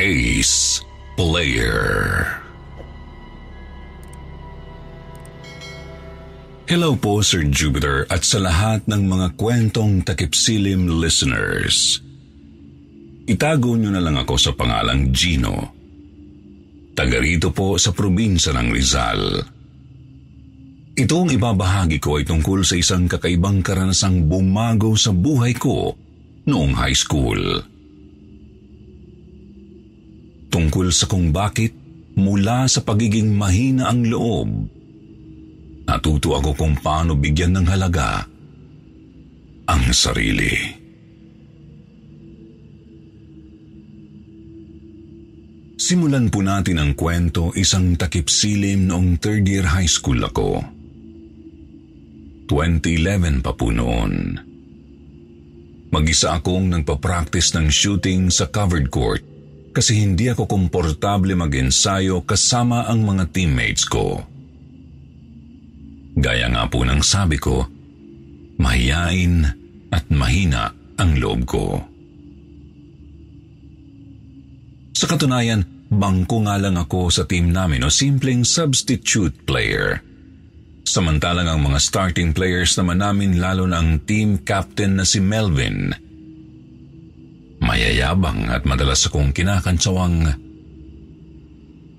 [0.00, 0.80] Ace
[1.12, 2.24] Player
[6.64, 12.00] Hello po Sir Jupiter at sa lahat ng mga kwentong takipsilim listeners.
[13.28, 15.76] Itago niyo na lang ako sa pangalang Gino.
[16.96, 19.44] Taga rito po sa probinsya ng Rizal.
[20.96, 25.92] Itong ibabahagi ko ay tungkol sa isang kakaibang karanasang bumago sa buhay ko
[26.48, 27.68] noong high school.
[30.60, 31.72] Tungkol sa kung bakit
[32.20, 34.68] mula sa pagiging mahina ang loob
[35.88, 38.28] Natuto ako kung paano bigyan ng halaga
[39.64, 40.54] ang sarili.
[45.80, 50.62] Simulan po natin ang kwento isang takip silim noong third year high school ako.
[52.46, 54.38] 2011 pa po noon.
[55.90, 59.29] Mag-isa akong nagpa-practice ng shooting sa covered court
[59.70, 64.22] kasi hindi ako komportable mag-ensayo kasama ang mga teammates ko.
[66.18, 67.64] Gaya nga po ng sabi ko,
[68.58, 69.46] mahiyain
[69.94, 71.66] at mahina ang loob ko.
[74.92, 80.04] Sa katunayan, bangko nga lang ako sa team namin o simpleng substitute player.
[80.84, 86.09] Samantalang ang mga starting players naman namin lalo na ang team captain na si Melvin.
[87.70, 90.26] Mayayabang at madalas akong kinakansawang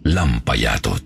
[0.03, 0.99] lampayatot.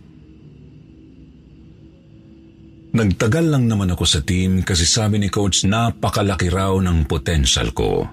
[2.97, 8.09] Nagtagal lang naman ako sa team kasi sabi ni coach napakalaki raw ng potential ko.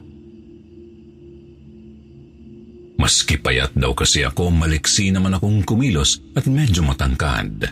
[3.01, 7.65] Maski payat daw kasi ako, maliksi naman akong kumilos at medyo matangkad.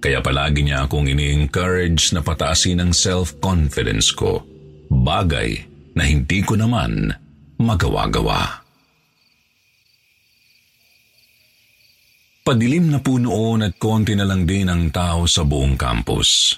[0.00, 4.40] Kaya palagi niya akong ini-encourage na pataasin ang self-confidence ko.
[4.88, 7.25] Bagay na hindi ko naman
[7.60, 8.66] magawa-gawa.
[12.46, 16.54] Padilim na po noon at konti na lang din ang tao sa buong campus.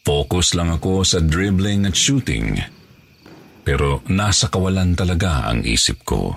[0.00, 2.56] Focus lang ako sa dribbling at shooting.
[3.60, 6.32] Pero nasa kawalan talaga ang isip ko.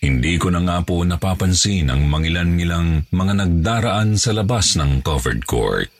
[0.00, 5.92] Hindi ko na nga po napapansin ang mangilan-ngilang mga nagdaraan sa labas ng covered court.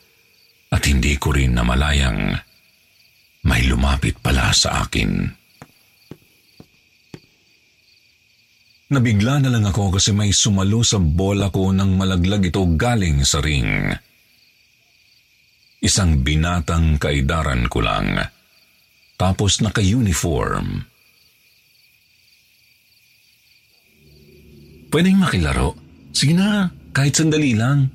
[0.72, 2.40] At hindi ko rin namalayang
[3.44, 5.40] may lumapit pala sa akin.
[8.90, 13.38] Nabigla na lang ako kasi may sumalo sa bola ko nang malaglag ito galing sa
[13.38, 13.94] ring.
[15.80, 18.18] Isang binatang kaidaran ko lang.
[19.14, 20.84] Tapos naka-uniform.
[24.90, 25.78] Pwedeng makilaro?
[26.10, 27.86] Sige na, kahit sandali lang.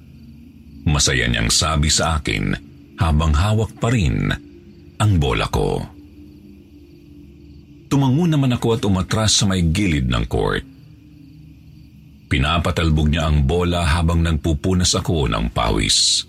[0.88, 2.56] Masaya niyang sabi sa akin
[2.96, 4.32] habang hawak pa rin
[5.00, 5.84] ang bola ko.
[7.92, 10.66] Tumango naman ako at umatras sa may gilid ng court.
[12.26, 16.26] Pinapatalbog niya ang bola habang nagpupunas ako ng pawis.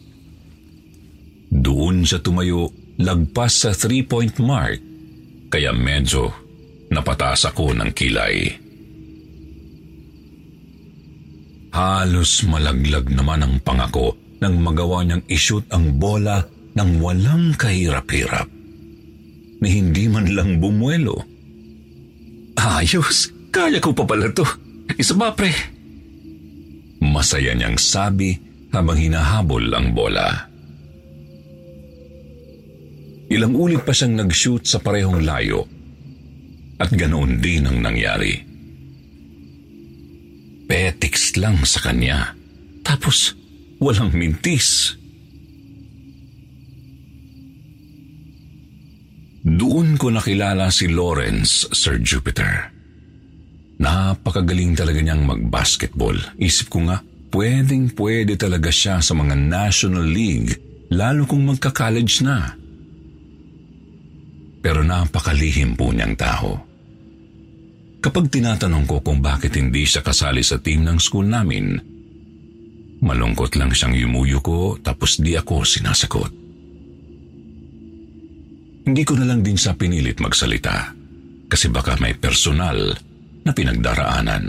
[1.51, 2.69] Doon siya tumayo
[3.01, 4.79] lagpas sa three-point mark
[5.49, 6.31] kaya medyo
[6.93, 8.53] napataas ako ng kilay.
[11.77, 16.45] Halos malaglag naman ang pangako nang magawa niyang ishoot ang bola
[16.77, 18.56] ng walang kahirap-hirap.
[19.61, 21.17] Ni hindi man lang bumuelo.
[22.57, 24.45] Ayos, kaya ko pa pala to.
[25.01, 25.49] Isa ba pre?
[27.01, 28.37] Masaya niyang sabi
[28.75, 30.29] habang hinahabol ang bola.
[33.27, 35.67] Ilang ulit pa siyang nag-shoot sa parehong layo
[36.77, 38.39] at ganoon din ang nangyari.
[40.67, 42.37] Petiks lang sa kanya
[42.87, 43.35] tapos
[43.83, 44.95] walang mintis.
[49.47, 52.75] Doon ko nakilala si Lawrence, Sir Jupiter.
[53.79, 56.19] Napakagaling talaga niyang mag-basketball.
[56.43, 56.99] Isip ko nga,
[57.31, 60.59] pwedeng pwede talaga siya sa mga National League,
[60.91, 62.59] lalo kung magka-college na.
[64.67, 66.67] Pero napakalihim po niyang tao.
[68.03, 71.95] Kapag tinatanong ko kung bakit hindi siya kasali sa team ng school namin,
[72.97, 76.46] Malungkot lang siyang yumuyo ko tapos di ako sinasagot.
[78.87, 80.95] Hindi ko na lang din siya pinilit magsalita
[81.51, 82.95] kasi baka may personal
[83.43, 84.47] na pinagdaraanan.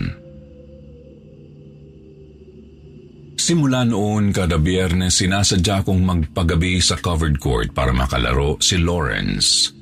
[3.37, 9.73] Simula noon kada biyernes sinasadya kong magpagabi sa covered court para makalaro si Lawrence.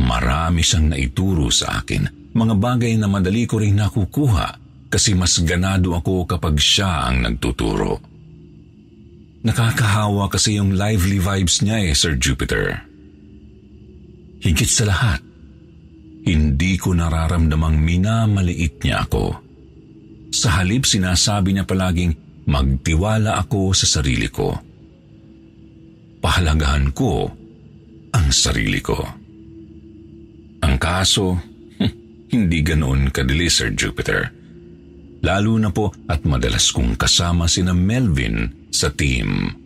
[0.00, 4.58] Marami siyang naituro sa akin, mga bagay na madali ko rin nakukuha
[4.90, 8.00] kasi mas ganado ako kapag siya ang nagtuturo.
[9.46, 12.89] Nakakahawa kasi yung lively vibes niya eh, Sir Jupiter.
[14.40, 15.20] Higit sa lahat,
[16.24, 19.36] hindi ko nararamdamang minamaliit niya ako.
[20.32, 24.56] Sa halip sinasabi niya palaging magtiwala ako sa sarili ko.
[26.20, 27.28] Pahalagahan ko
[28.16, 28.96] ang sarili ko.
[30.60, 31.36] Ang kaso,
[32.30, 34.30] hindi ganoon kadali Sir Jupiter.
[35.20, 39.59] Lalo na po at madalas kong kasama sina Melvin sa team.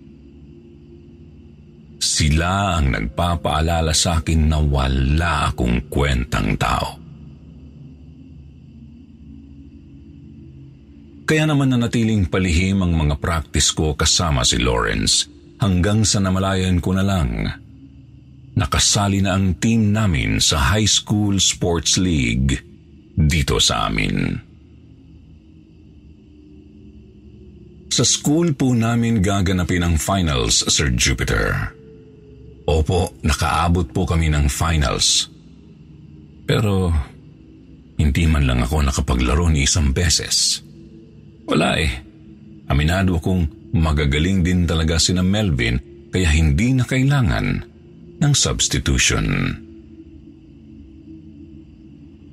[2.04, 7.00] Sila ang nagpapaalala sa akin na wala akong kwentang tao.
[11.24, 15.24] Kaya naman nanatiling palihim ang mga practice ko kasama si Lawrence
[15.64, 17.48] hanggang sa namalayan ko na lang.
[18.52, 22.60] Nakasali na ang team namin sa High School Sports League
[23.16, 24.36] dito sa amin.
[27.88, 31.72] Sa school po namin gaganapin ang finals, Sir Jupiter.
[32.64, 35.28] Opo, nakaabot po kami ng finals.
[36.48, 36.88] Pero
[38.00, 40.64] hindi man lang ako nakapaglaro ni isang beses.
[41.44, 41.92] Wala eh.
[42.72, 47.46] Aminado akong magagaling din talaga sina Melvin kaya hindi na kailangan
[48.22, 49.26] ng substitution.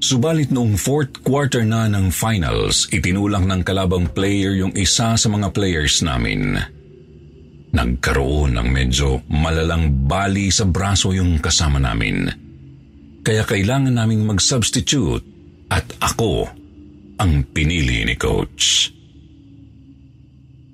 [0.02, 5.54] Subalit noong fourth quarter na ng finals, itinulang ng kalabang player yung isa sa mga
[5.54, 6.58] players namin.
[7.72, 12.28] Nagkaroon ng medyo malalang bali sa braso yung kasama namin.
[13.24, 15.24] Kaya kailangan naming mag-substitute
[15.72, 16.52] at ako
[17.16, 18.92] ang pinili ni Coach.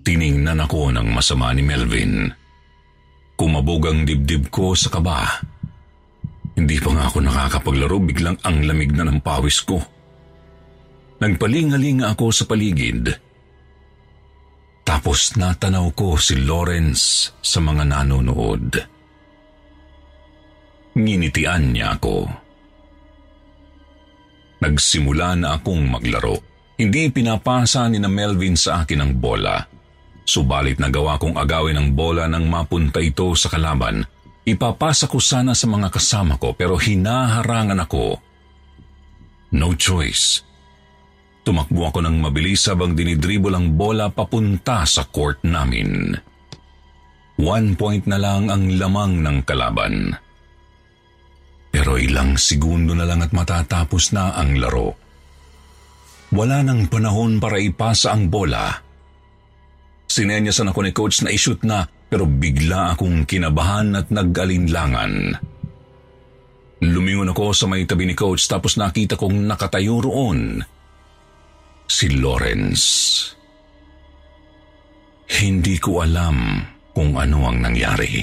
[0.02, 2.32] Tiningnan ako ng masama ni Melvin.
[3.38, 5.28] Kumabog ang dibdib ko sa kaba.
[6.58, 9.78] Hindi pa nga ako nakakapaglaro, biglang ang lamig na ng pawis ko.
[11.22, 13.27] Nagpalingalinga ako sa paligid
[14.88, 18.80] tapos natanaw ko si Lawrence sa mga nanonood.
[20.96, 22.24] Nginitian niya ako.
[24.64, 26.40] Nagsimula na akong maglaro.
[26.80, 29.60] Hindi pinapasa ni na Melvin sa akin ang bola.
[30.24, 34.08] Subalit nagawa kong agawin ang bola nang mapunta ito sa kalaban.
[34.48, 38.24] Ipapasa ko sana sa mga kasama ko pero hinaharangan ako.
[39.52, 40.47] No choice.
[41.48, 46.12] Tumakbo ako ng mabilis habang dinidribble ang bola papunta sa court namin.
[47.40, 50.12] One point na lang ang lamang ng kalaban.
[51.72, 54.92] Pero ilang segundo na lang at matatapos na ang laro.
[56.36, 58.84] Wala nang panahon para ipasa ang bola.
[60.04, 65.32] Sinenyasan ako ni coach na ishoot na pero bigla akong kinabahan at nag-alinlangan.
[66.84, 70.76] Lumingon ako sa may tabi ni coach tapos nakita kong nakatayo roon
[71.88, 72.86] si Lawrence.
[75.28, 76.62] Hindi ko alam
[76.92, 78.22] kung ano ang nangyari.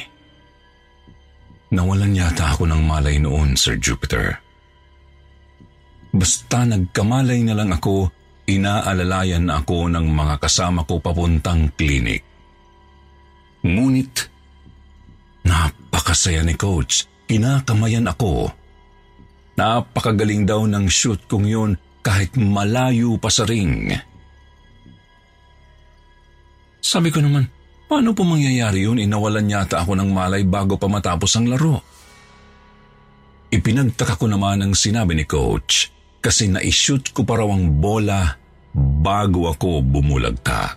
[1.75, 4.39] Nawalan yata ako ng malay noon, Sir Jupiter.
[6.15, 8.13] Basta nagkamalay na lang ako,
[8.47, 12.23] inaalalayan na ako ng mga kasama ko papuntang klinik.
[13.67, 14.31] Ngunit,
[15.43, 17.11] napakasaya ni Coach.
[17.27, 18.53] Kinakamayan ako.
[19.59, 21.73] Napakagaling daw ng shoot kong yun
[22.05, 23.89] kahit malayo pa sa ring.
[26.85, 27.49] Sabi ko naman,
[27.89, 29.01] paano po mangyayari yun?
[29.01, 31.81] Inawalan yata ako ng malay bago pa matapos ang laro.
[33.49, 35.89] Ipinagtaka ko naman ang sinabi ni coach
[36.21, 38.37] kasi na-shoot ko pa raw ang bola
[38.77, 40.77] bago ako bumulagta.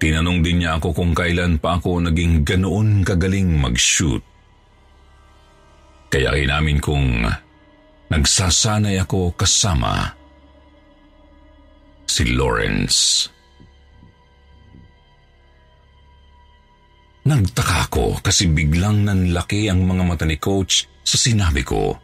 [0.00, 4.24] Tinanong din niya ako kung kailan pa ako naging ganoon kagaling mag-shoot.
[6.08, 7.28] Kaya inamin kong
[8.08, 10.21] nagsasanay ako kasama
[12.12, 13.32] si Lawrence.
[17.24, 21.96] Nagtaka ako kasi biglang nanlaki ang mga mata ni Coach sa sinabi ko.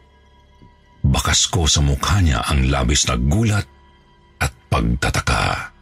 [1.05, 3.67] Bakas ko sa mukha niya ang labis na gulat
[4.41, 5.75] at pagtataka.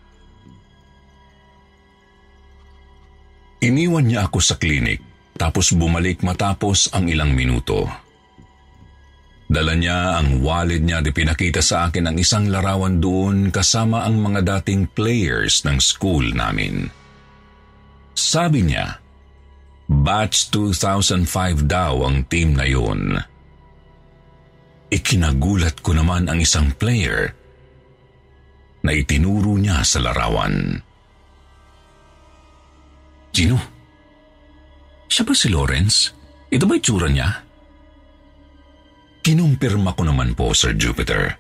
[3.63, 5.05] Iniwan niya ako sa klinik
[5.37, 8.06] tapos bumalik matapos ang ilang minuto.
[9.47, 14.19] Dala niya ang wallet niya at ipinakita sa akin ang isang larawan doon kasama ang
[14.19, 16.91] mga dating players ng school namin.
[18.11, 18.99] Sabi niya,
[19.87, 23.15] batch 2005 daw ang team na yun.
[24.91, 27.31] Ikinagulat ko naman ang isang player
[28.83, 30.75] na itinuro niya sa larawan.
[33.31, 33.59] Gino,
[35.07, 36.11] siya ba si Lawrence?
[36.51, 37.46] Ito ba itsura niya?
[39.27, 41.35] Kinumpirma ko naman po, Sir Jupiter.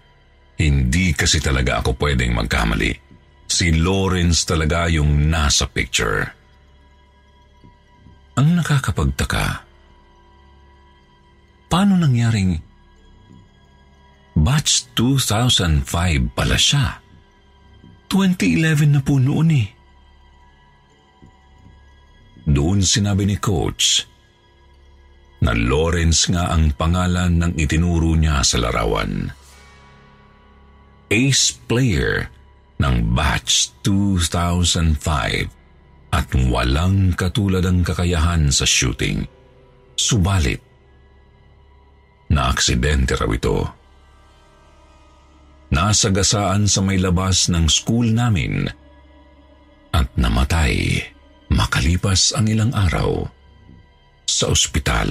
[0.58, 2.90] Hindi kasi talaga ako pwedeng magkamali.
[3.46, 6.26] Si Lawrence talaga yung nasa picture.
[8.34, 9.62] Ang nakakapagtaka,
[11.70, 12.58] paano nangyaring
[14.34, 15.86] batch 2005
[16.34, 16.98] pala siya?
[18.10, 19.68] 2011 na po noon eh.
[22.50, 24.15] Doon sinabi ni Coach,
[25.46, 29.30] na Lawrence nga ang pangalan ng itinuro niya sa larawan.
[31.06, 32.26] Ace player
[32.82, 34.98] ng batch 2005
[36.10, 39.22] at walang katulad ang kakayahan sa shooting.
[39.94, 40.58] Subalit,
[42.26, 43.70] na aksidente raw ito.
[45.70, 48.66] Nasagasaan sa may labas ng school namin
[49.94, 51.06] at namatay
[51.54, 53.35] makalipas ang ilang araw
[54.26, 55.08] sa ospital.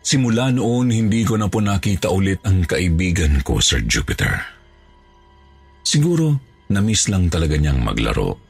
[0.00, 4.40] Simula noon, hindi ko na po nakita ulit ang kaibigan ko, Sir Jupiter.
[5.84, 6.40] Siguro,
[6.72, 8.40] na-miss lang talaga niyang maglaro.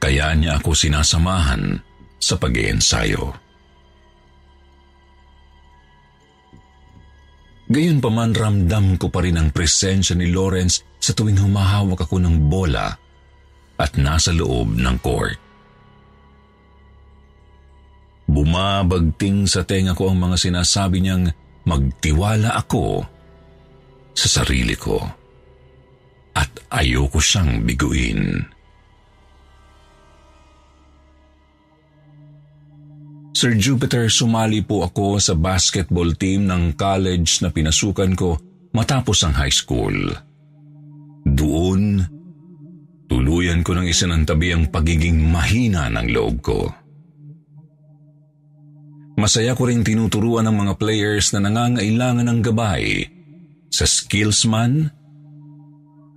[0.00, 1.76] Kaya niya ako sinasamahan
[2.16, 3.36] sa pag ensayo
[7.70, 12.18] Gayon pa man ramdam ko pa rin ang presensya ni Lawrence sa tuwing humahawak ako
[12.18, 12.90] ng bola
[13.78, 15.49] at nasa loob ng court.
[18.30, 21.26] Bumabagting sa tenga ko ang mga sinasabi niyang
[21.66, 23.02] magtiwala ako
[24.14, 25.02] sa sarili ko
[26.38, 28.46] at ayoko siyang biguin.
[33.34, 38.36] Sir Jupiter, sumali po ako sa basketball team ng college na pinasukan ko
[38.76, 39.96] matapos ang high school.
[41.24, 42.04] Doon,
[43.08, 46.68] tuluyan ko ng isinantabi ang pagiging mahina ng loob ko.
[49.20, 53.04] Masaya ko rin tinuturuan ng mga players na nangangailangan ng gabay
[53.68, 54.88] sa skills man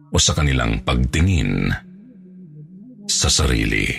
[0.07, 1.67] o sa kanilang pagtingin
[3.11, 3.91] sa sarili.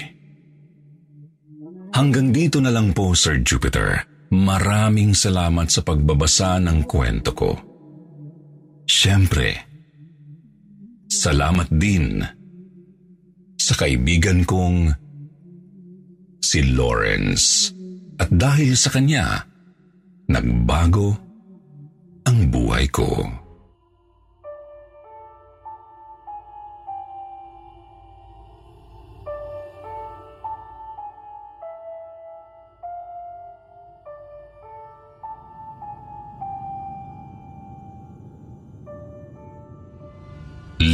[1.92, 4.08] Hanggang dito na lang po, Sir Jupiter.
[4.32, 7.52] Maraming salamat sa pagbabasa ng kwento ko.
[8.88, 9.52] Siyempre,
[11.12, 12.24] salamat din
[13.60, 14.96] sa kaibigan kong
[16.40, 17.73] si Lawrence.
[18.14, 19.42] At dahil sa kanya,
[20.30, 21.18] nagbago
[22.24, 23.26] ang buhay ko.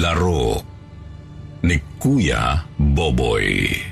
[0.00, 0.64] Laro
[1.60, 3.89] ni Kuya Boboy.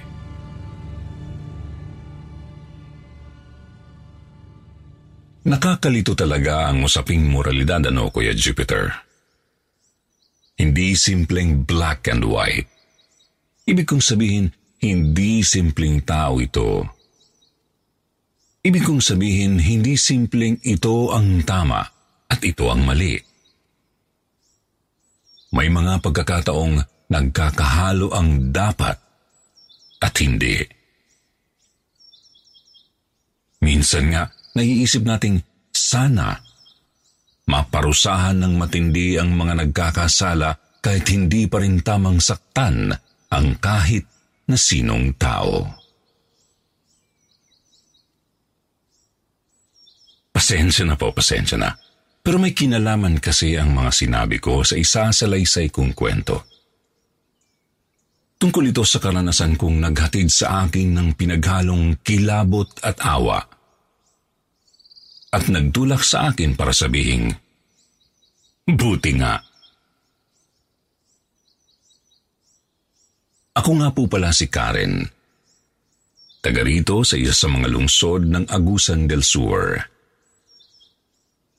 [5.49, 8.93] Nakakalito talaga ang usaping moralidad ano, Kuya Jupiter.
[10.61, 12.69] Hindi simpleng black and white.
[13.65, 14.53] Ibig kong sabihin,
[14.85, 16.85] hindi simpleng tao ito.
[18.61, 21.81] Ibig kong sabihin, hindi simpleng ito ang tama
[22.29, 23.17] at ito ang mali.
[25.57, 29.01] May mga pagkakataong nagkakahalo ang dapat
[30.05, 30.78] at hindi.
[33.89, 35.41] Minsan nga, naiisip nating
[35.73, 36.37] sana
[37.49, 42.93] maparusahan ng matindi ang mga nagkakasala kahit hindi pa rin tamang saktan
[43.33, 44.05] ang kahit
[44.45, 45.65] na sinong tao.
[50.37, 51.73] Pasensya na po, pasensya na.
[52.21, 56.45] Pero may kinalaman kasi ang mga sinabi ko sa isa sa laysay kong kwento.
[58.37, 63.41] Tungkol ito sa karanasan kong naghatid sa akin ng pinaghalong kilabot at awa–
[65.29, 67.37] at nagtulak sa akin para sabihin,
[68.69, 69.41] Buti nga.
[73.57, 75.09] Ako nga po pala si Karen.
[76.45, 79.81] Taga rito sa isa sa mga lungsod ng Agusan del Sur.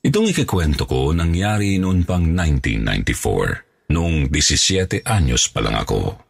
[0.00, 6.29] Itong ikikwento ko nangyari noon pang 1994, noong 17 anyos pa lang ako.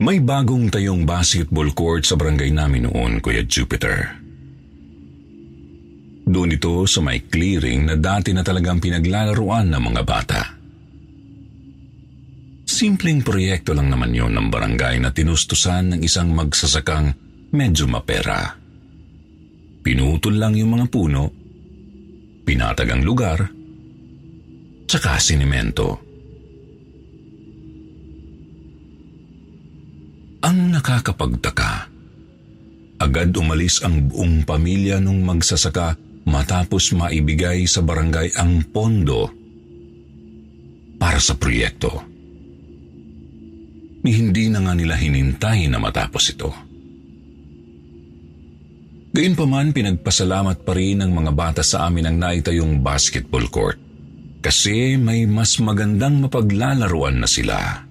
[0.00, 4.16] May bagong tayong basketball court sa barangay namin noon, Kuya Jupiter.
[6.24, 10.42] Doon ito sa may clearing na dati na talagang pinaglalaruan ng mga bata.
[12.64, 17.12] Simpleng proyekto lang naman yon ng barangay na tinustusan ng isang magsasakang
[17.52, 18.56] medyo mapera.
[19.84, 21.28] Pinutol lang yung mga puno,
[22.48, 23.52] pinatag ang lugar,
[24.88, 26.09] tsaka sinimento.
[30.40, 31.92] Ang nakakapagtaka,
[32.96, 39.28] agad umalis ang buong pamilya nung magsasaka matapos maibigay sa barangay ang pondo
[40.96, 41.92] para sa proyekto.
[44.00, 46.48] Hindi na nga nila hinintay na matapos ito.
[49.12, 53.76] Gayunpaman, pinagpasalamat pa rin ng mga bata sa amin ang naitayong basketball court
[54.40, 57.84] kasi may mas magandang mapaglalaruan na sila.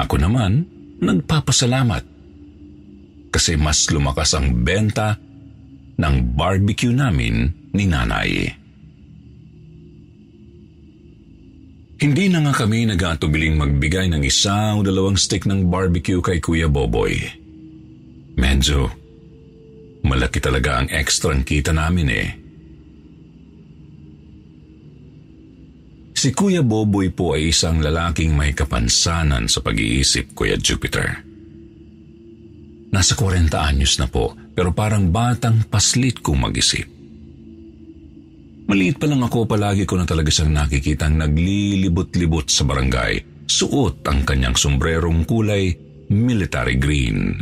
[0.00, 0.71] Ako naman,
[1.02, 2.04] nagpapasalamat
[3.34, 5.18] kasi mas lumakas ang benta
[5.98, 8.30] ng barbecue namin ni nanay.
[12.02, 16.66] Hindi na nga kami nag-atubiling magbigay ng isa o dalawang stick ng barbecue kay Kuya
[16.66, 17.14] Boboy.
[18.34, 18.90] Medyo
[20.02, 22.41] malaki talaga ang extra kita namin eh.
[26.22, 31.18] Si Kuya Boboy po ay isang lalaking may kapansanan sa pag-iisip, Kuya Jupiter.
[32.94, 36.86] Nasa 40 anyos na po, pero parang batang paslit kong mag-isip.
[38.70, 43.42] Maliit pa lang ako, palagi ko na talaga siyang nakikitang naglilibot-libot sa barangay.
[43.50, 45.74] Suot ang kanyang sombrerong kulay
[46.06, 47.34] military green.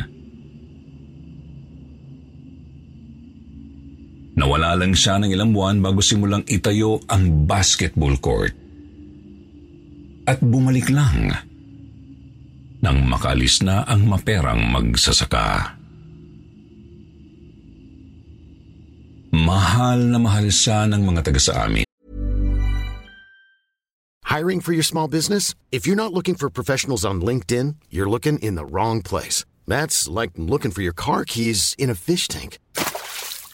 [4.41, 8.60] Nawala lang siya ng ilang buwan bago simulang itayo ang basketball court
[10.29, 11.33] at bumalik lang
[12.81, 15.77] nang makalis na ang maperang magsasaka.
[19.31, 21.87] Mahal na mahal siya ng mga taga sa amin.
[24.27, 25.55] Hiring for your small business?
[25.71, 29.45] If you're not looking for professionals on LinkedIn, you're looking in the wrong place.
[29.67, 32.59] That's like looking for your car keys in a fish tank.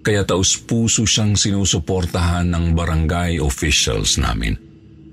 [0.00, 4.56] Kaya taus puso siyang sinusuportahan ng barangay officials namin.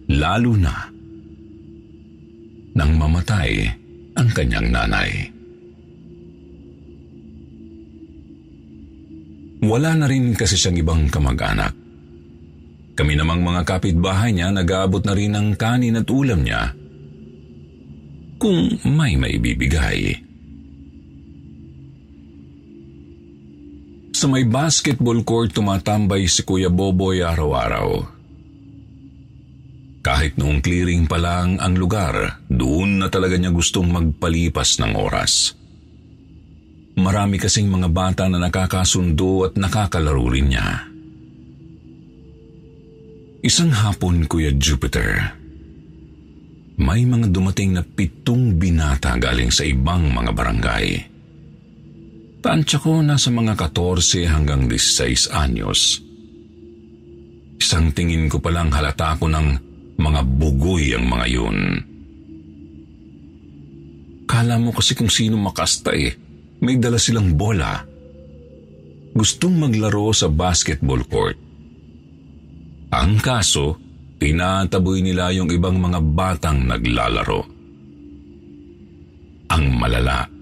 [0.07, 0.87] Lalo na
[2.77, 3.67] nang mamatay
[4.15, 5.11] ang kanyang nanay.
[9.67, 11.73] Wala na rin kasi siyang ibang kamag-anak.
[12.97, 16.71] Kami namang mga kapitbahay niya nag-aabot na rin ng kanin at ulam niya
[18.37, 20.26] kung may maibibigay.
[24.17, 28.01] Sa may basketball court tumatambay si Kuya Boboy araw-araw.
[30.01, 35.53] Kahit noong clearing pa lang ang lugar, doon na talaga niya gustong magpalipas ng oras.
[36.97, 40.89] Marami kasing mga bata na nakakasundo at nakakalaro rin niya.
[43.45, 45.29] Isang hapon, Kuya Jupiter,
[46.81, 51.16] may mga dumating na pitong binata galing sa ibang mga barangay.
[52.47, 55.99] Tansya ko nasa mga 14 hanggang 16 anyos.
[57.59, 59.47] Isang tingin ko palang halata ko ng
[59.99, 61.57] mga bugoy ang mga yun.
[64.23, 66.15] Kala mo kasi kung sino makasta eh.
[66.63, 67.83] May dala silang bola.
[69.11, 71.35] Gustong maglaro sa basketball court.
[72.95, 73.75] Ang kaso,
[74.23, 77.43] tinataboy nila yung ibang mga batang naglalaro.
[79.51, 80.36] Ang malala,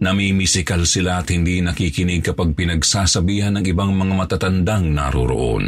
[0.00, 5.66] Namimisikal sila at hindi nakikinig kapag pinagsasabihan ng ibang mga matatandang naroroon.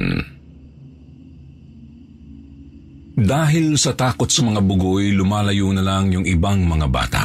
[3.12, 7.24] Dahil sa takot sa mga bugoy, lumalayo na lang yung ibang mga bata.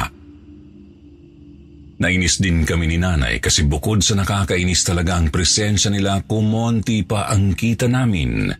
[1.98, 7.26] Nainis din kami ni nanay kasi bukod sa nakakainis talaga ang presensya nila, kumonti pa
[7.32, 8.52] ang kita namin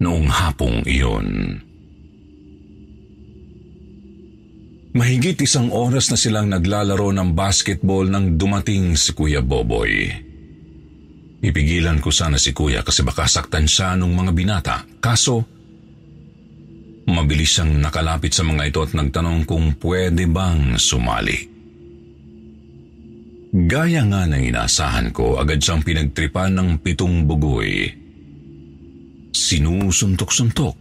[0.00, 1.58] noong hapong iyon.
[4.96, 10.08] Mahigit isang oras na silang naglalaro ng basketball nang dumating si Kuya Boboy.
[11.44, 14.76] Ipigilan ko sana si Kuya kasi baka saktan siya nung mga binata.
[14.96, 15.44] Kaso,
[17.06, 21.38] Mabilis siyang nakalapit sa mga ito at nagtanong kung pwede bang sumali.
[23.54, 27.86] Gaya nga ng inaasahan ko, agad siyang pinagtripan ng pitong bugoy.
[29.30, 30.74] Sinusuntok-suntok,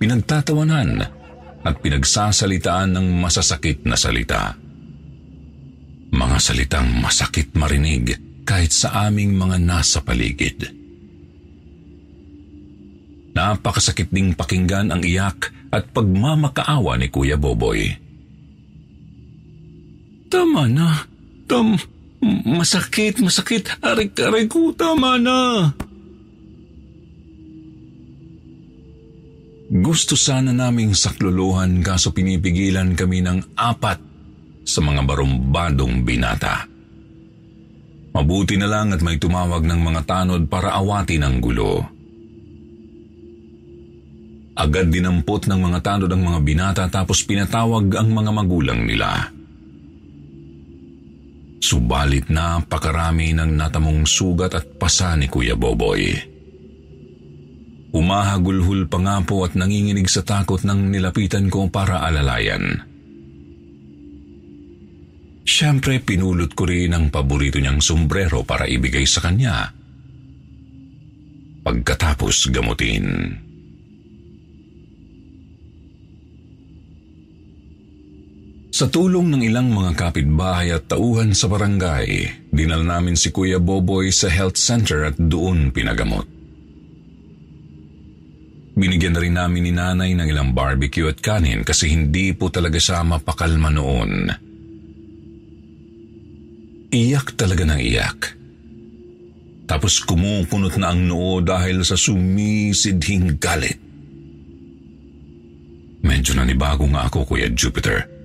[0.00, 1.19] pinagtatawanan
[1.60, 4.56] at pinagsasalitaan ng masasakit na salita.
[6.10, 10.66] Mga salitang masakit marinig kahit sa aming mga nasa paligid.
[13.30, 17.94] Napakasakit ding pakinggan ang iyak at pagmamakaawa ni Kuya Boboy.
[20.30, 21.06] Tama na.
[21.46, 21.78] Tam,
[22.46, 23.70] masakit, masakit.
[23.82, 25.70] Aray-aray ko, tama na.
[29.70, 34.02] Gusto sana naming sakluluhan kaso pinipigilan kami ng apat
[34.66, 36.66] sa mga barumbadong binata.
[38.10, 41.86] Mabuti na lang at may tumawag ng mga tanod para awatin ang gulo.
[44.58, 49.30] Agad dinampot ng mga tanod ang mga binata tapos pinatawag ang mga magulang nila.
[51.62, 56.29] Subalit na pakarami ng natamong sugat at pasa ni Kuya Boboy.
[57.90, 62.86] Umahagulhul pa nga po at nanginginig sa takot nang nilapitan ko para alalayan.
[65.42, 69.74] Siyempre, pinulot ko rin ang paborito niyang sombrero para ibigay sa kanya.
[71.66, 73.06] Pagkatapos gamutin.
[78.70, 84.08] Sa tulong ng ilang mga kapitbahay at tauhan sa barangay, dinal namin si Kuya Boboy
[84.14, 86.39] sa health center at doon pinagamot.
[88.74, 92.78] Binigyan na rin namin ni nanay ng ilang barbecue at kanin kasi hindi po talaga
[92.78, 94.30] siya mapakalma noon.
[96.90, 98.20] Iyak talaga ng iyak.
[99.70, 103.78] Tapos kumukunot na ang noo dahil sa sumisidhing galit.
[106.02, 108.20] Medyo nanibago nga ako, Kuya Jupiter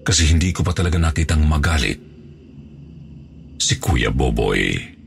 [0.00, 2.00] kasi hindi ko pa talaga nakitang magalit
[3.60, 4.99] si Kuya Boboy.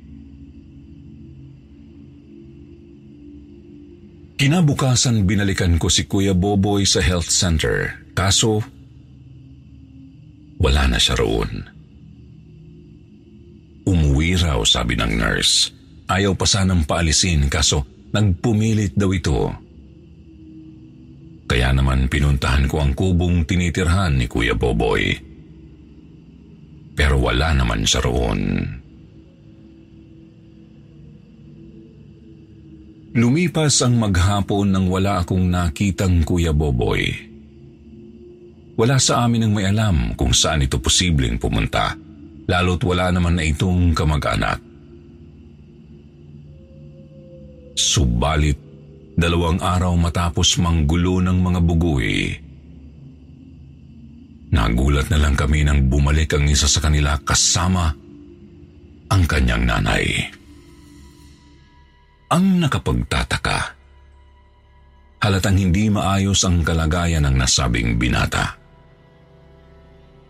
[4.37, 8.61] Kinabukasan binalikan ko si Kuya Boboy sa health center kaso
[10.59, 11.51] wala na siya roon.
[13.83, 15.69] Umuwi raw sabi ng nurse.
[16.07, 19.63] Ayaw pa sanang paalisin kaso nagpumilit daw ito
[21.53, 25.13] kaya naman pinuntahan ko ang kubong tinitirhan ni Kuya Boboy.
[26.97, 28.41] Pero wala naman siya roon.
[33.13, 37.05] Lumipas ang maghapon nang wala akong nakitang Kuya Boboy.
[38.73, 41.93] Wala sa amin ang may alam kung saan ito posibleng pumunta,
[42.49, 44.57] lalo't wala naman na itong kamag-anak.
[47.77, 48.73] Subalit
[49.13, 52.33] Dalawang araw matapos manggulo ng mga bugoy.
[54.53, 57.93] Nagulat na lang kami nang bumalik ang isa sa kanila kasama
[59.13, 60.33] ang kanyang nanay.
[62.33, 63.77] Ang nakapagtataka,
[65.21, 68.57] halatang hindi maayos ang kalagayan ng nasabing binata.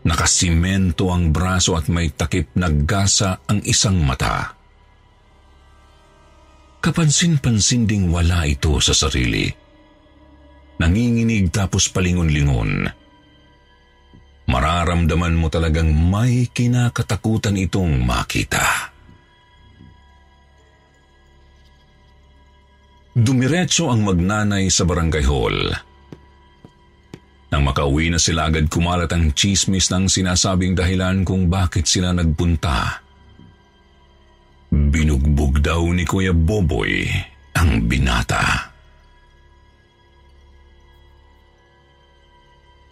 [0.04, 4.52] Nakasimento ang braso at may takip na gasa ang isang mata.
[6.84, 9.48] Kapansin-pansin ding wala ito sa sarili.
[10.84, 12.84] Nanginginig tapos palingon-lingon.
[14.52, 18.93] Mararamdaman mo talagang may kinakatakutan itong makita.
[23.14, 25.58] Dumiretso ang magnanay sa barangay hall.
[27.54, 33.04] Nang makauwi na sila agad kumalat ang chismis ng sinasabing dahilan kung bakit sila nagpunta
[34.74, 37.06] Binugbog daw ni Kuya Boboy
[37.54, 38.74] ang binata.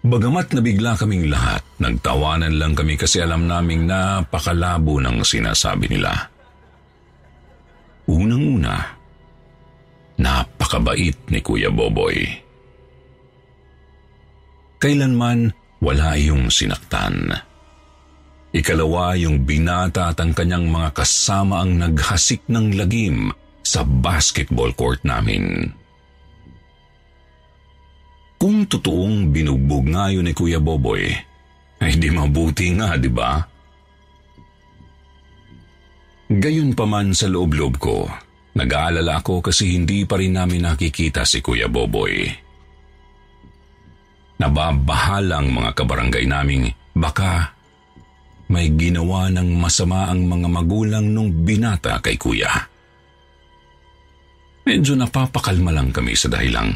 [0.05, 6.13] Bagamat nabigla kaming lahat, nagtawanan lang kami kasi alam naming napakalabo ng sinasabi nila.
[8.05, 9.00] Unang-una,
[10.21, 12.21] napakabait ni Kuya Boboy.
[14.77, 15.49] Kailanman
[15.81, 17.33] wala iyong sinaktan.
[18.53, 23.33] Ikalawa yung binata at ang kanyang mga kasama ang naghasik ng lagim
[23.65, 25.71] sa basketball court namin.
[28.41, 31.13] Kung totoong binugbog nga yun ni Kuya Boboy,
[31.81, 33.37] ay di mabuti nga, di ba?
[36.31, 38.09] Gayon pa man sa loob-loob ko,
[38.61, 42.29] nag-aalala ako kasi hindi pa rin namin nakikita si Kuya Boboy.
[44.41, 47.53] Nababahalang mga kabarangay naming baka
[48.49, 52.49] may ginawa ng masama ang mga magulang nung binata kay kuya.
[54.65, 56.73] Medyo napapakalma lang kami sa dahilang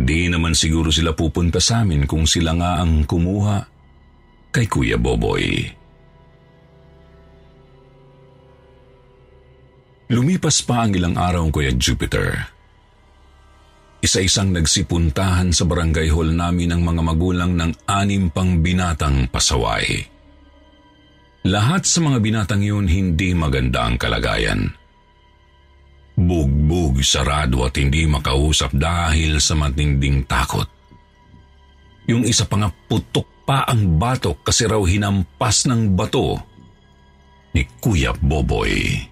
[0.00, 3.60] Di naman siguro sila pupunta sa amin kung sila nga ang kumuha
[4.48, 5.68] kay Kuya Boboy.
[10.10, 12.34] Lumipas pa ang ilang araw Kuya Jupiter.
[14.02, 20.02] Isa-isang nagsipuntahan sa barangay hall namin ng mga magulang ng anim pang binatang pasaway.
[21.46, 24.74] Lahat sa mga binatang yun hindi maganda ang kalagayan.
[26.18, 30.66] Bugbog, sarado at hindi makausap dahil sa matinding takot.
[32.10, 36.34] Yung isa pa nga putok pa ang batok kasi raw hinampas ng bato
[37.54, 39.09] ni Kuya Boboy.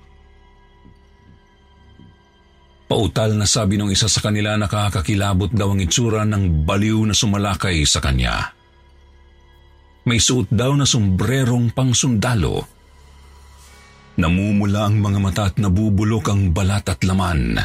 [2.89, 7.85] Pautal na sabi ng isa sa kanila nakakakilabot daw ang itsura ng baliw na sumalakay
[7.85, 8.57] sa kanya.
[10.09, 12.65] May suot daw na sombrerong pang sundalo.
[14.17, 17.61] Namumula ang mga mata at nabubulok ang balat at laman.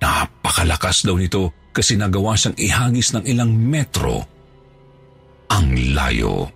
[0.00, 4.24] Napakalakas daw nito kasi nagawa siyang ihagis ng ilang metro
[5.52, 6.48] ang layo.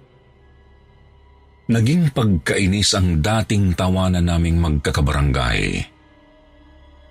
[1.68, 5.84] Naging pagkainis ang dating tawanan naming magkakabarangay.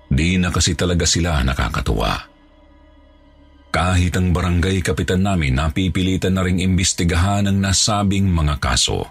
[0.10, 2.18] Di na kasi talaga sila nakakatuwa.
[3.70, 9.06] Kahit ang barangay kapitan namin napipilitan na ring imbestigahan ang nasabing mga kaso.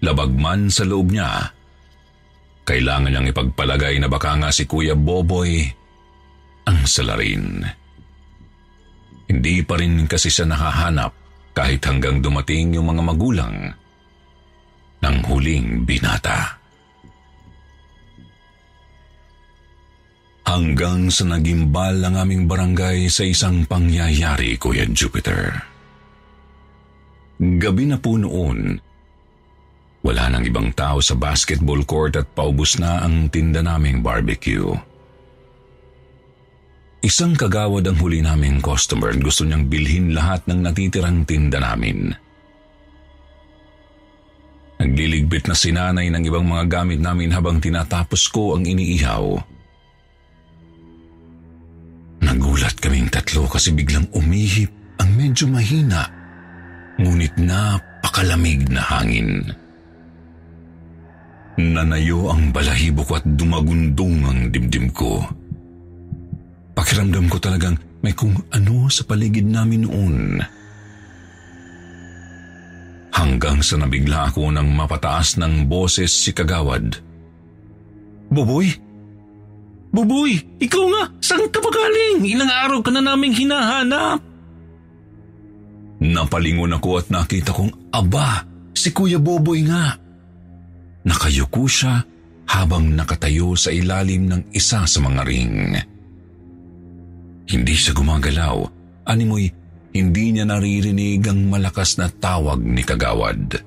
[0.00, 1.50] Labagman sa loob niya,
[2.62, 5.66] kailangan niyang ipagpalagay na baka nga si Kuya Boboy
[6.70, 7.66] ang salarin.
[9.26, 11.12] Hindi pa rin kasi siya nakahanap
[11.50, 13.56] kahit hanggang dumating yung mga magulang
[15.02, 16.59] ng huling binata.
[20.50, 25.62] Hanggang sa nagimbal ang aming barangay sa isang pangyayari, Kuya Jupiter.
[27.38, 28.74] Gabi na po noon,
[30.02, 34.74] wala nang ibang tao sa basketball court at paubos na ang tinda naming barbecue.
[36.98, 42.10] Isang kagawad ang huli naming customer at gusto niyang bilhin lahat ng natitirang tinda namin.
[44.82, 49.59] Nagliligpit na sinanay ng ibang mga gamit namin habang tinatapos ko ang iniihaw.
[52.30, 54.70] Nagulat kaming tatlo kasi biglang umihip
[55.02, 56.06] ang medyo mahina,
[56.94, 59.50] ngunit napakalamig na hangin.
[61.58, 65.26] Nanayo ang balahibo ko at dumagundong ang dimdim ko.
[66.78, 70.16] Pakiramdam ko talagang may kung ano sa paligid namin noon.
[73.10, 76.94] Hanggang sa nabigla ako ng mapataas ng boses si Kagawad.
[78.30, 78.70] Boboy,
[79.90, 82.22] Buboy, ikaw nga, saan ka pa galing?
[82.22, 84.22] Ilang araw ka na naming hinahanap.
[86.00, 89.98] Napalingon ako at nakita kong aba, si Kuya Boboy nga.
[91.04, 92.06] Nakayuko siya
[92.48, 95.74] habang nakatayo sa ilalim ng isa sa mga ring.
[97.50, 98.58] Hindi siya gumagalaw.
[99.10, 99.50] Animoy,
[99.90, 103.58] hindi niya naririnig ang malakas na tawag ni Kagawad.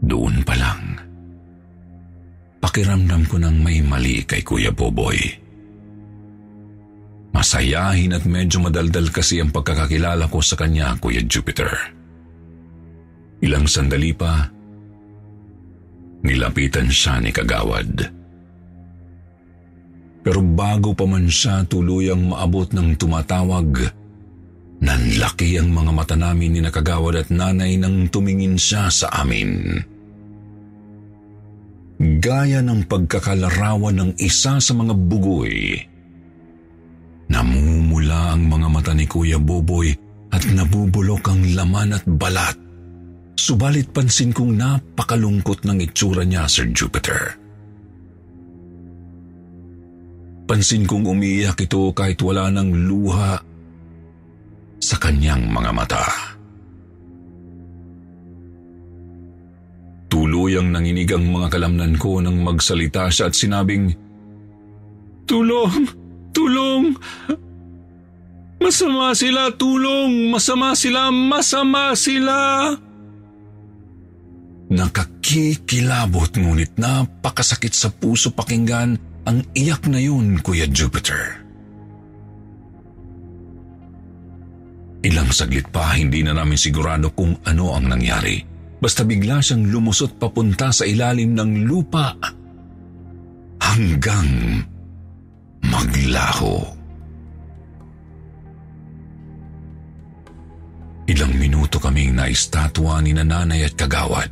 [0.00, 0.96] Doon pa lang,
[2.60, 5.18] pakiramdam ko nang may mali kay Kuya Boboy.
[7.36, 11.68] Masayahin at medyo madaldal kasi ang pagkakakilala ko sa kanya, Kuya Jupiter.
[13.44, 14.48] Ilang sandali pa,
[16.24, 17.92] nilapitan siya ni Kagawad.
[20.24, 23.84] Pero bago pa man siya tuluyang maabot ng tumatawag,
[24.80, 29.80] nanlaki ang mga mata namin ni Nakagawad at nanay nang tumingin siya sa amin
[31.96, 35.80] gaya ng pagkakalarawan ng isa sa mga bugoy.
[37.26, 39.90] Namumula ang mga mata ni Kuya Boboy
[40.30, 42.54] at nabubulok ang laman at balat.
[43.36, 47.36] Subalit pansin kong napakalungkot ng itsura niya, Sir Jupiter.
[50.46, 53.34] Pansin kong umiiyak ito kahit wala ng luha
[54.78, 56.35] sa kanyang mga mata.
[60.46, 63.90] Tuluyang nanginig ang mga kalamnan ko nang magsalita siya at sinabing,
[65.26, 65.90] Tulong!
[66.30, 66.94] Tulong!
[68.62, 69.50] Masama sila!
[69.50, 70.30] Tulong!
[70.30, 71.10] Masama sila!
[71.10, 72.38] Masama sila!
[74.70, 78.94] Nakakikilabot ngunit napakasakit sa puso pakinggan
[79.26, 81.42] ang iyak na yun, Kuya Jupiter.
[85.02, 90.20] Ilang saglit pa hindi na namin sigurado kung ano ang nangyari basta bigla siyang lumusot
[90.20, 92.12] papunta sa ilalim ng lupa
[93.62, 94.62] hanggang
[95.64, 96.60] maglaho.
[101.06, 104.26] Ilang minuto kaming naistatwa ni nanay at kagawad.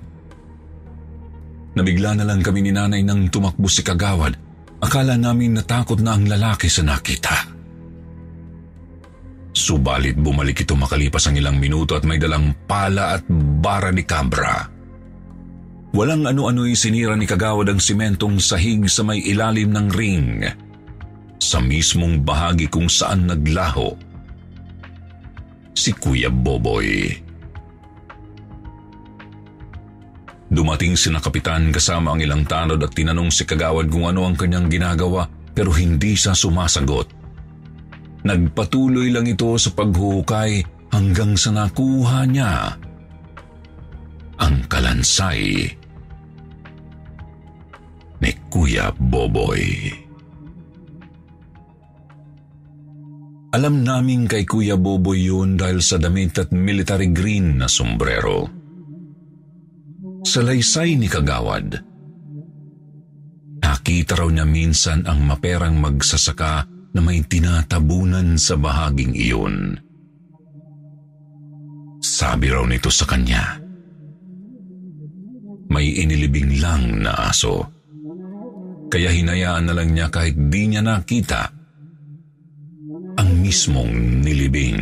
[1.74, 4.34] Nabigla na lang kami ni nanay nang tumakbo si kagawad.
[4.82, 7.53] Akala namin natakot na ang lalaki sa nakita.
[9.54, 13.22] Subalit bumalik ito makalipas ang ilang minuto at may dalang pala at
[13.62, 14.66] bara ni Cabra.
[15.94, 20.42] Walang ano-ano'y sinira ni Kagawad ang simentong sahig sa may ilalim ng ring
[21.38, 23.94] sa mismong bahagi kung saan naglaho
[25.70, 27.14] si Kuya Boboy.
[30.50, 34.34] Dumating si na kapitan kasama ang ilang tanod at tinanong si Kagawad kung ano ang
[34.34, 37.23] kanyang ginagawa pero hindi siya sumasagot.
[38.24, 42.72] Nagpatuloy lang ito sa paghukay hanggang sa nakuha niya
[44.40, 45.68] ang kalansay
[48.24, 49.92] ni Kuya Boboy.
[53.54, 58.50] Alam namin kay Kuya Boboy yun dahil sa damit at military green na sombrero.
[60.24, 61.76] Sa laysay ni Kagawad,
[63.60, 69.76] nakita raw niya minsan ang maperang magsasaka na may tinatabunan sa bahaging iyon.
[71.98, 73.58] Sabi raw nito sa kanya,
[75.74, 77.66] may inilibing lang na aso.
[78.86, 81.50] Kaya hinayaan na lang niya kahit di niya nakita
[83.18, 84.78] ang mismong nilibing.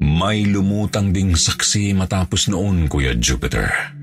[0.00, 3.99] May lumutang ding saksi matapos noon, Kuya Jupiter.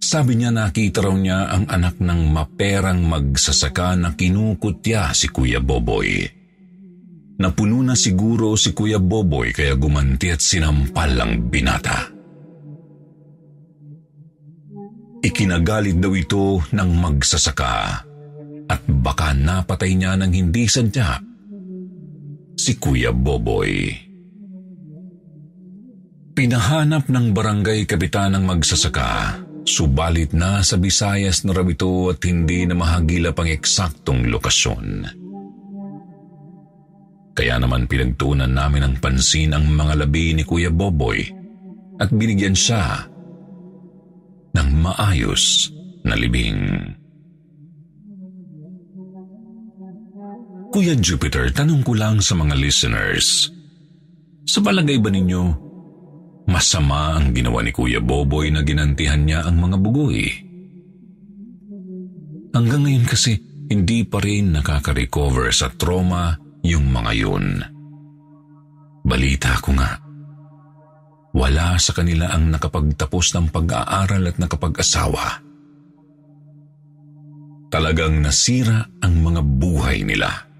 [0.00, 6.24] Sabi niya nakita raw niya ang anak ng maperang magsasaka na kinukutya si Kuya Boboy.
[7.36, 12.08] Napuno na siguro si Kuya Boboy kaya gumanti at sinampal ang binata.
[15.20, 17.76] Ikinagalit daw ito ng magsasaka
[18.72, 21.20] at baka napatay niya ng hindi sadya
[22.56, 23.92] si Kuya Boboy.
[26.32, 32.66] Pinahanap ng barangay kapitan ng magsasaka Subalit na sa Visayas na raw ito at hindi
[32.66, 35.06] na mahagilap ang eksaktong lokasyon.
[37.30, 41.22] Kaya naman pinagtunan namin ng pansin ang mga labi ni Kuya Boboy
[42.02, 43.06] at binigyan siya
[44.58, 45.70] ng maayos
[46.02, 46.58] na libing.
[50.74, 53.54] Kuya Jupiter, tanong ko lang sa mga listeners.
[54.50, 55.69] Sa palagay ba ninyo,
[56.48, 60.24] Masama ang ginawa ni Kuya Boboy na ginantihan niya ang mga bugoy.
[62.50, 63.38] Hanggang ngayon kasi
[63.70, 66.34] hindi pa rin nakaka-recover sa trauma
[66.66, 67.46] yung mga yun.
[69.06, 69.96] Balita ko nga,
[71.30, 75.46] wala sa kanila ang nakapagtapos ng pag-aaral at nakapag-asawa.
[77.70, 80.50] Talagang nasira ang mga buhay nila.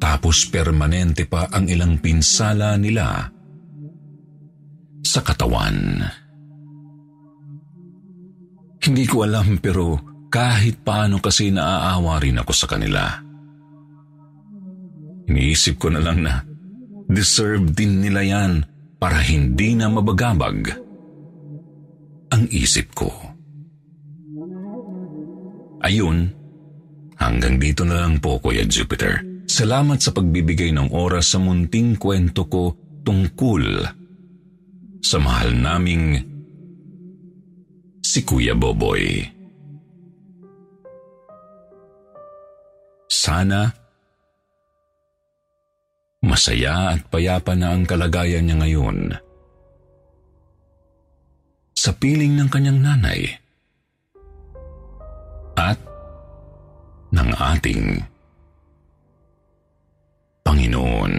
[0.00, 3.28] Tapos permanente pa ang ilang pinsala nila
[5.08, 6.04] sa katawan.
[8.84, 9.96] Hindi ko alam pero
[10.28, 13.08] kahit paano kasi naaawa rin ako sa kanila.
[15.28, 16.44] Iniisip ko na lang na
[17.08, 18.52] deserve din nila yan
[19.00, 20.76] para hindi na mabagabag
[22.28, 23.08] ang isip ko.
[25.80, 26.28] Ayun,
[27.16, 29.24] hanggang dito na lang po Kuya Jupiter.
[29.48, 33.97] Salamat sa pagbibigay ng oras sa munting kwento ko tungkol
[35.02, 36.20] sa mahal naming
[38.02, 39.20] si Kuya Boboy.
[43.08, 43.68] Sana
[46.24, 48.98] masaya at payapa na ang kalagayan niya ngayon
[51.78, 53.38] sa piling ng kanyang nanay
[55.54, 55.78] at
[57.14, 58.02] ng ating
[60.42, 61.14] Panginoon.